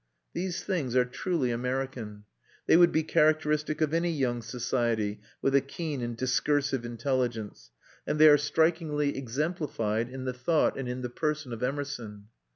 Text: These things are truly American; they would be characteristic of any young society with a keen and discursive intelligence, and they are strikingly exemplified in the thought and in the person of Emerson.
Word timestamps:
These 0.33 0.63
things 0.63 0.95
are 0.95 1.05
truly 1.05 1.51
American; 1.51 2.23
they 2.65 2.75
would 2.75 2.91
be 2.91 3.03
characteristic 3.03 3.81
of 3.81 3.93
any 3.93 4.09
young 4.11 4.41
society 4.41 5.21
with 5.43 5.53
a 5.53 5.61
keen 5.61 6.01
and 6.01 6.17
discursive 6.17 6.83
intelligence, 6.83 7.69
and 8.07 8.17
they 8.17 8.27
are 8.27 8.35
strikingly 8.39 9.15
exemplified 9.15 10.09
in 10.09 10.25
the 10.25 10.33
thought 10.33 10.75
and 10.75 10.89
in 10.89 11.03
the 11.03 11.09
person 11.11 11.53
of 11.53 11.61
Emerson. 11.61 12.29